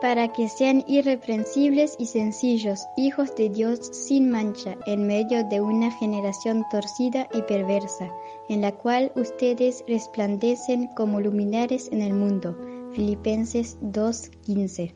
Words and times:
para 0.00 0.32
que 0.32 0.48
sean 0.48 0.82
irreprensibles 0.86 1.94
y 1.98 2.06
sencillos, 2.06 2.86
hijos 2.96 3.34
de 3.36 3.50
Dios 3.50 3.80
sin 3.92 4.30
mancha, 4.30 4.76
en 4.86 5.06
medio 5.06 5.44
de 5.48 5.60
una 5.60 5.90
generación 5.90 6.64
torcida 6.70 7.28
y 7.34 7.42
perversa, 7.42 8.10
en 8.48 8.62
la 8.62 8.72
cual 8.72 9.12
ustedes 9.14 9.84
resplandecen 9.86 10.88
como 10.96 11.20
luminares 11.20 11.88
en 11.92 12.00
el 12.02 12.14
mundo. 12.14 12.56
Filipenses 12.94 13.78
2:15 13.80 14.94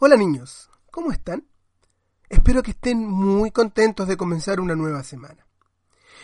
Hola 0.00 0.16
niños, 0.16 0.70
¿cómo 0.90 1.12
están? 1.12 1.46
Espero 2.28 2.62
que 2.62 2.72
estén 2.72 3.06
muy 3.06 3.52
contentos 3.52 4.08
de 4.08 4.16
comenzar 4.16 4.58
una 4.60 4.74
nueva 4.74 5.04
semana. 5.04 5.46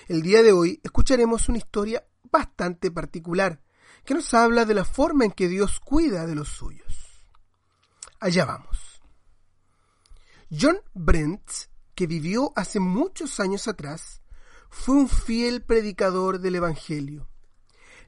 El 0.09 0.23
día 0.23 0.43
de 0.43 0.53
hoy 0.53 0.81
escucharemos 0.83 1.49
una 1.49 1.59
historia 1.59 2.05
bastante 2.31 2.91
particular 2.91 3.61
que 4.05 4.15
nos 4.15 4.33
habla 4.35 4.65
de 4.65 4.75
la 4.75 4.85
forma 4.85 5.25
en 5.25 5.33
que 5.33 5.49
Dios 5.49 5.81
cuida 5.81 6.27
de 6.27 6.35
los 6.35 6.49
suyos. 6.49 7.27
Allá 8.19 8.45
vamos. 8.45 9.01
John 10.51 10.81
Brent, 10.95 11.49
que 11.95 12.07
vivió 12.07 12.53
hace 12.57 12.81
muchos 12.81 13.41
años 13.41 13.69
atrás, 13.69 14.21
fue 14.69 14.97
un 14.97 15.09
fiel 15.09 15.63
predicador 15.63 16.41
del 16.41 16.57
Evangelio. 16.57 17.29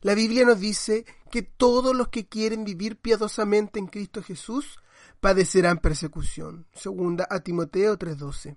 La 0.01 0.15
Biblia 0.15 0.45
nos 0.45 0.59
dice 0.59 1.07
que 1.31 1.43
todos 1.43 1.95
los 1.95 2.09
que 2.09 2.27
quieren 2.27 2.65
vivir 2.65 3.01
piadosamente 3.01 3.79
en 3.79 3.87
Cristo 3.87 4.23
Jesús 4.23 4.79
padecerán 5.21 5.79
persecución. 5.79 6.67
Segunda 6.75 7.27
a 7.31 7.41
Timoteo 7.41 7.97
3:12. 7.97 8.57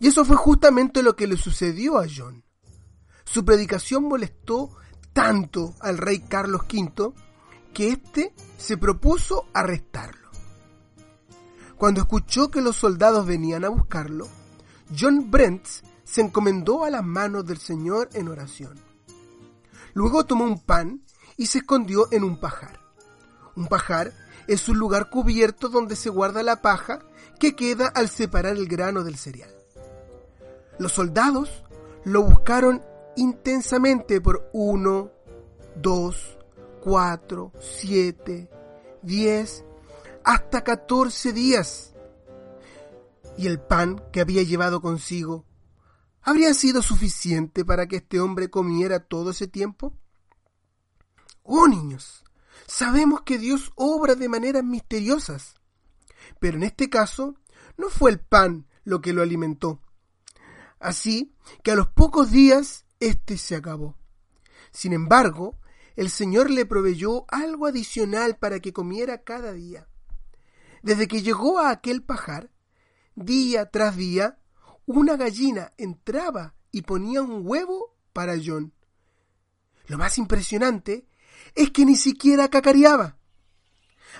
Y 0.00 0.08
eso 0.08 0.24
fue 0.24 0.36
justamente 0.36 1.02
lo 1.02 1.14
que 1.14 1.26
le 1.26 1.36
sucedió 1.36 1.98
a 1.98 2.06
John. 2.08 2.44
Su 3.24 3.44
predicación 3.44 4.04
molestó 4.04 4.74
tanto 5.12 5.74
al 5.80 5.98
rey 5.98 6.20
Carlos 6.20 6.62
V 6.62 7.12
que 7.72 7.88
éste 7.88 8.34
se 8.56 8.76
propuso 8.76 9.46
arrestarlo. 9.52 10.30
Cuando 11.76 12.00
escuchó 12.00 12.50
que 12.50 12.60
los 12.60 12.76
soldados 12.76 13.26
venían 13.26 13.64
a 13.64 13.68
buscarlo, 13.68 14.28
John 14.96 15.30
Brent 15.30 15.66
se 16.04 16.20
encomendó 16.20 16.84
a 16.84 16.90
las 16.90 17.02
manos 17.02 17.46
del 17.46 17.58
Señor 17.58 18.08
en 18.12 18.28
oración. 18.28 18.78
Luego 19.94 20.24
tomó 20.24 20.44
un 20.44 20.60
pan 20.60 21.02
y 21.36 21.46
se 21.46 21.58
escondió 21.58 22.08
en 22.12 22.24
un 22.24 22.38
pajar. 22.38 22.80
Un 23.56 23.66
pajar 23.66 24.12
es 24.46 24.68
un 24.68 24.78
lugar 24.78 25.10
cubierto 25.10 25.68
donde 25.68 25.96
se 25.96 26.10
guarda 26.10 26.42
la 26.42 26.62
paja 26.62 27.00
que 27.38 27.56
queda 27.56 27.88
al 27.88 28.08
separar 28.08 28.56
el 28.56 28.68
grano 28.68 29.02
del 29.04 29.16
cereal. 29.16 29.50
Los 30.78 30.92
soldados 30.92 31.64
lo 32.04 32.22
buscaron 32.22 32.82
intensamente 33.16 34.20
por 34.20 34.48
uno, 34.52 35.10
dos, 35.76 36.38
cuatro, 36.82 37.52
siete, 37.60 38.50
diez, 39.02 39.64
hasta 40.24 40.64
catorce 40.64 41.32
días. 41.32 41.94
¿Y 43.36 43.46
el 43.46 43.60
pan 43.60 44.02
que 44.12 44.20
había 44.20 44.42
llevado 44.42 44.80
consigo 44.80 45.46
habría 46.22 46.54
sido 46.54 46.82
suficiente 46.82 47.64
para 47.64 47.86
que 47.86 47.96
este 47.96 48.20
hombre 48.20 48.50
comiera 48.50 49.00
todo 49.00 49.30
ese 49.30 49.48
tiempo? 49.48 49.96
Oh 51.42 51.66
niños, 51.66 52.24
sabemos 52.66 53.22
que 53.22 53.38
Dios 53.38 53.72
obra 53.74 54.14
de 54.14 54.28
maneras 54.28 54.62
misteriosas, 54.62 55.54
pero 56.38 56.56
en 56.56 56.62
este 56.64 56.88
caso 56.88 57.34
no 57.76 57.88
fue 57.88 58.10
el 58.10 58.20
pan 58.20 58.68
lo 58.84 59.00
que 59.00 59.12
lo 59.12 59.22
alimentó. 59.22 59.80
Así 60.78 61.34
que 61.62 61.72
a 61.72 61.76
los 61.76 61.88
pocos 61.88 62.30
días 62.30 62.86
este 63.02 63.36
se 63.36 63.56
acabó. 63.56 63.96
Sin 64.70 64.92
embargo, 64.92 65.58
el 65.96 66.08
Señor 66.08 66.50
le 66.50 66.64
proveyó 66.64 67.24
algo 67.28 67.66
adicional 67.66 68.38
para 68.38 68.60
que 68.60 68.72
comiera 68.72 69.24
cada 69.24 69.52
día. 69.52 69.88
Desde 70.82 71.08
que 71.08 71.20
llegó 71.20 71.58
a 71.58 71.70
aquel 71.70 72.04
pajar, 72.04 72.50
día 73.16 73.70
tras 73.70 73.96
día, 73.96 74.38
una 74.86 75.16
gallina 75.16 75.72
entraba 75.78 76.54
y 76.70 76.82
ponía 76.82 77.22
un 77.22 77.44
huevo 77.44 77.96
para 78.12 78.36
John. 78.42 78.72
Lo 79.86 79.98
más 79.98 80.16
impresionante 80.16 81.04
es 81.56 81.70
que 81.70 81.84
ni 81.84 81.96
siquiera 81.96 82.48
cacareaba. 82.48 83.18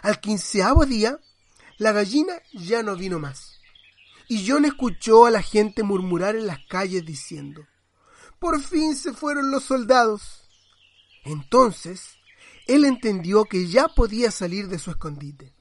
Al 0.02 0.20
quinceavo 0.20 0.86
día, 0.86 1.20
la 1.78 1.92
gallina 1.92 2.34
ya 2.52 2.82
no 2.82 2.96
vino 2.96 3.20
más. 3.20 3.60
Y 4.28 4.44
John 4.48 4.64
escuchó 4.64 5.26
a 5.26 5.30
la 5.30 5.42
gente 5.42 5.84
murmurar 5.84 6.34
en 6.34 6.48
las 6.48 6.58
calles 6.68 7.04
diciendo, 7.04 7.64
por 8.42 8.60
fin 8.60 8.96
se 8.96 9.12
fueron 9.12 9.52
los 9.52 9.62
soldados. 9.62 10.50
Entonces, 11.24 12.16
él 12.66 12.84
entendió 12.84 13.44
que 13.44 13.68
ya 13.68 13.86
podía 13.86 14.32
salir 14.32 14.66
de 14.66 14.80
su 14.80 14.90
escondite. 14.90 15.54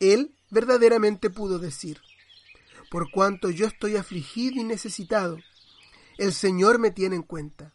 Él 0.00 0.34
verdaderamente 0.50 1.30
pudo 1.30 1.60
decir, 1.60 2.00
por 2.90 3.12
cuanto 3.12 3.48
yo 3.50 3.64
estoy 3.64 3.94
afligido 3.94 4.60
y 4.60 4.64
necesitado, 4.64 5.38
el 6.16 6.34
Señor 6.34 6.80
me 6.80 6.90
tiene 6.90 7.14
en 7.14 7.22
cuenta. 7.22 7.72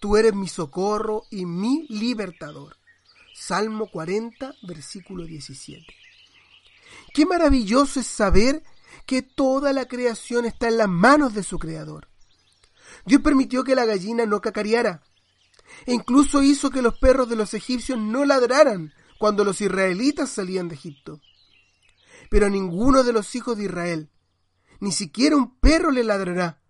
Tú 0.00 0.16
eres 0.16 0.34
mi 0.34 0.48
socorro 0.48 1.24
y 1.30 1.44
mi 1.44 1.86
libertador. 1.90 2.78
Salmo 3.34 3.90
40, 3.90 4.54
versículo 4.62 5.26
17. 5.26 5.84
Qué 7.12 7.26
maravilloso 7.26 8.00
es 8.00 8.06
saber 8.06 8.62
que 9.04 9.20
toda 9.20 9.74
la 9.74 9.86
creación 9.86 10.46
está 10.46 10.68
en 10.68 10.78
las 10.78 10.88
manos 10.88 11.34
de 11.34 11.42
su 11.42 11.58
Creador. 11.58 12.08
Dios 13.04 13.20
permitió 13.22 13.64
que 13.64 13.74
la 13.74 13.84
gallina 13.84 14.26
no 14.26 14.40
cacareara. 14.40 15.02
E 15.84 15.92
incluso 15.92 16.42
hizo 16.42 16.70
que 16.70 16.82
los 16.82 16.98
perros 16.98 17.28
de 17.28 17.36
los 17.36 17.54
egipcios 17.54 17.98
no 17.98 18.24
ladraran 18.24 18.92
cuando 19.18 19.44
los 19.44 19.60
israelitas 19.60 20.30
salían 20.30 20.68
de 20.68 20.74
Egipto. 20.74 21.20
Pero 22.30 22.46
a 22.46 22.50
ninguno 22.50 23.02
de 23.02 23.12
los 23.12 23.34
hijos 23.34 23.56
de 23.56 23.64
Israel, 23.64 24.10
ni 24.80 24.92
siquiera 24.92 25.36
un 25.36 25.58
perro 25.58 25.90
le 25.90 26.04
ladrará, 26.04 26.60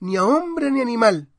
ni 0.00 0.16
a 0.16 0.24
hombre 0.24 0.70
ni 0.70 0.80
animal, 0.80 1.30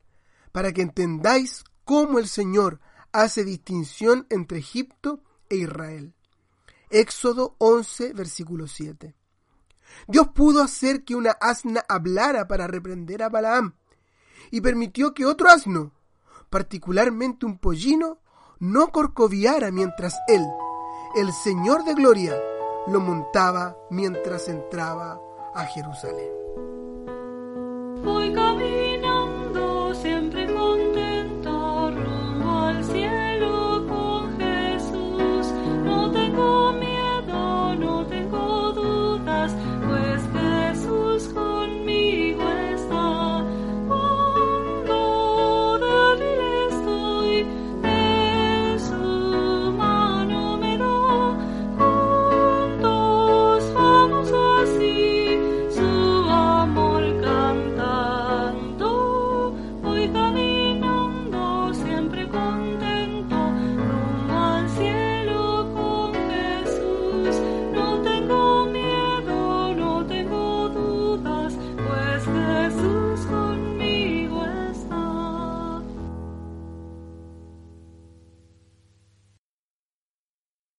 para 0.52 0.72
que 0.72 0.82
entendáis 0.82 1.64
cómo 1.84 2.18
el 2.18 2.28
Señor 2.28 2.80
hace 3.12 3.44
distinción 3.44 4.26
entre 4.30 4.58
Egipto 4.58 5.22
e 5.48 5.56
Israel. 5.56 6.14
Éxodo 6.90 7.56
11, 7.58 8.12
versículo 8.12 8.66
7. 8.66 9.14
Dios 10.08 10.28
pudo 10.34 10.62
hacer 10.62 11.04
que 11.04 11.14
una 11.14 11.32
asna 11.32 11.84
hablara 11.88 12.46
para 12.48 12.66
reprender 12.66 13.22
a 13.22 13.28
Balaam, 13.28 13.74
y 14.50 14.60
permitió 14.60 15.14
que 15.14 15.26
otro 15.26 15.48
asno, 15.48 15.92
particularmente 16.50 17.46
un 17.46 17.58
pollino, 17.58 18.18
no 18.58 18.88
corcoviara 18.88 19.70
mientras 19.70 20.16
él, 20.28 20.44
el 21.16 21.32
Señor 21.32 21.84
de 21.84 21.94
Gloria, 21.94 22.34
lo 22.86 23.00
montaba 23.00 23.76
mientras 23.90 24.48
entraba 24.48 25.20
a 25.54 25.64
Jerusalén. 25.66 26.30